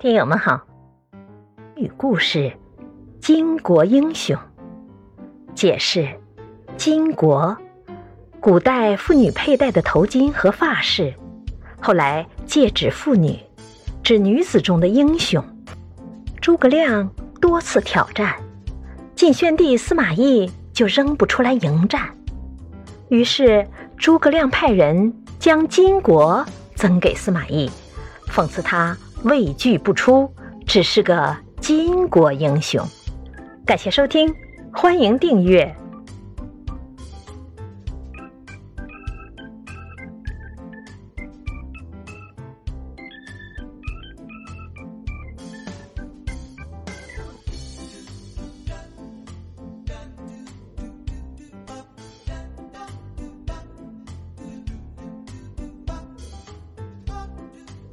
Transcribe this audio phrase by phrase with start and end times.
[0.00, 0.60] 听友们好，
[1.74, 2.52] 与故事
[3.20, 4.36] 《巾帼英雄》
[5.56, 6.08] 解释：
[6.76, 7.56] 巾帼，
[8.38, 11.12] 古代妇女佩戴的头巾和发饰，
[11.80, 13.40] 后来借指妇女，
[14.00, 15.44] 指女子中的英雄。
[16.40, 17.10] 诸葛亮
[17.40, 18.36] 多次挑战，
[19.16, 22.08] 晋宣帝司马懿就扔不出来迎战，
[23.08, 26.46] 于是诸葛亮派人将巾帼
[26.76, 27.68] 赠给司马懿，
[28.28, 28.96] 讽刺他。
[29.24, 30.30] 畏惧不出，
[30.66, 32.84] 只是个巾帼英雄。
[33.66, 34.32] 感谢收听，
[34.72, 35.74] 欢迎订阅。